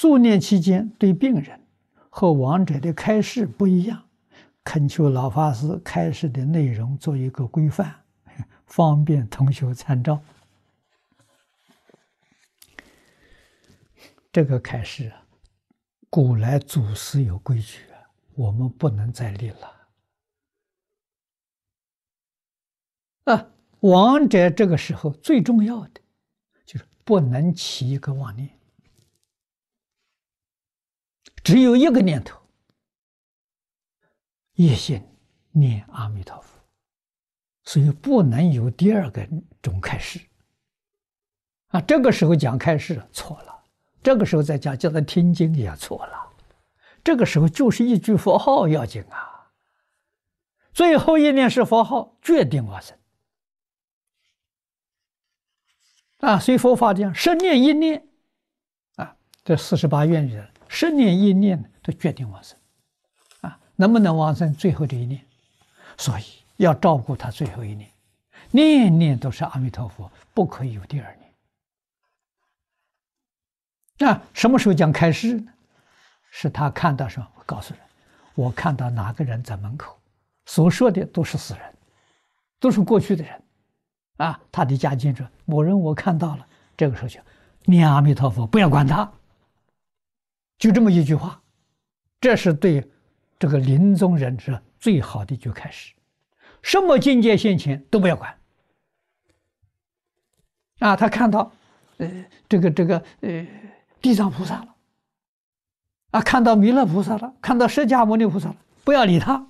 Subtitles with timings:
[0.00, 1.60] 助念期间对病人
[2.08, 4.02] 和亡者的开示不一样，
[4.64, 7.94] 恳求老法师开示的内容做一个规范，
[8.64, 10.18] 方便同学参照。
[14.32, 15.22] 这个开示啊，
[16.08, 18.00] 古来祖师有规矩啊，
[18.34, 19.70] 我们不能再立了。
[23.24, 23.46] 啊，
[23.80, 26.00] 亡者这个时候最重要的
[26.64, 28.48] 就是不能起一个妄念，
[31.50, 32.40] 只有一个念头，
[34.52, 35.02] 一心
[35.50, 36.60] 念阿弥陀佛，
[37.64, 39.28] 所以不能有第二个
[39.60, 40.20] 种开示。
[41.70, 43.64] 啊，这个时候讲开示错了。
[44.00, 46.30] 这个时候再讲叫他听经也错了，
[47.02, 49.50] 这个时候就是一句佛号要紧啊，
[50.72, 52.96] 最后一念是佛号，决定往生
[56.18, 56.38] 啊。
[56.38, 58.08] 所以佛法讲十念一念
[58.94, 60.40] 啊，这四十八愿里
[60.72, 62.56] 十念一念都决定往生
[63.40, 65.20] 啊，能不能往生最后这一念？
[65.98, 66.22] 所以
[66.58, 67.90] 要照顾他最后一念，
[68.52, 71.34] 念念都是阿弥陀佛，不可以有第二念。
[73.98, 75.52] 那什么时候讲开示呢？
[76.30, 77.26] 是他看到什么？
[77.34, 77.82] 我告诉人，
[78.36, 79.98] 我看到哪个人在门口，
[80.46, 81.62] 所说的都是死人，
[82.60, 83.42] 都是过去的人，
[84.18, 87.20] 啊，他的家境者某人我看到了，这个时候就
[87.64, 89.12] 念阿弥陀佛，不要管他，
[90.60, 91.42] 就这么一句话，
[92.20, 92.88] 这是对
[93.36, 95.92] 这个临终人是最好的一句开始，
[96.62, 98.38] 什么境界现前都不要管，
[100.78, 101.50] 啊，他看到，
[101.96, 103.44] 呃，这个这个呃。
[104.02, 104.74] 地藏菩萨了，
[106.12, 109.46] 啊，看到弥勒菩萨了，看到释迦牟尼菩萨了，不要理他。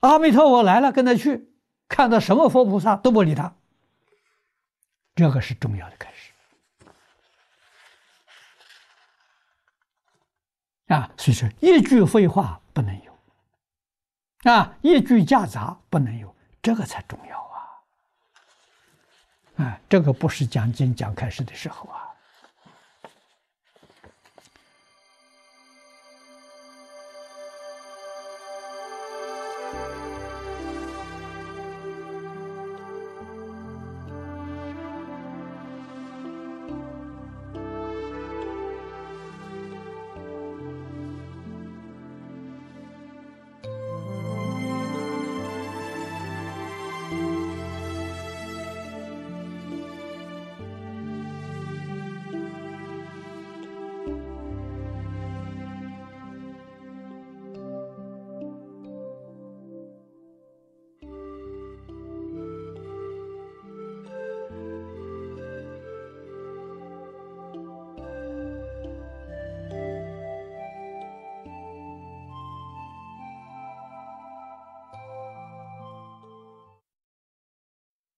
[0.00, 1.48] 阿弥陀佛来了，跟他去，
[1.88, 3.56] 看到什么佛菩萨都不理他。
[5.14, 6.32] 这个是重要的开始
[10.92, 11.10] 啊！
[11.22, 17.40] 所以说，一句废话不能有，啊，一句假杂不能有，这个才重要
[19.56, 19.64] 啊！
[19.64, 22.11] 啊，这个不是讲经讲开始的时候啊。